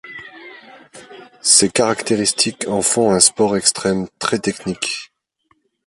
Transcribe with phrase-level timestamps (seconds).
[1.41, 5.13] Ces caractéristiques en font un sport extrême très technique.